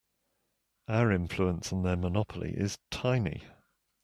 [0.87, 3.43] Our influence on their monopoly is tiny.